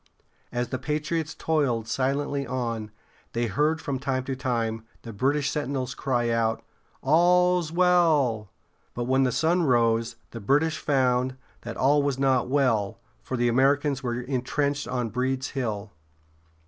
[0.51, 2.89] As the patriots toiled silently on,
[3.33, 6.63] they heard from time to time the British sentinels cry out,
[7.03, 8.49] "All's well!"
[8.95, 13.47] But when the sun rose, the British found that all was not well, for the
[13.47, 15.91] Americans were intrenched on Breeds Hill.